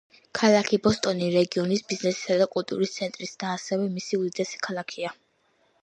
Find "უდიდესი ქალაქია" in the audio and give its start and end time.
4.23-5.19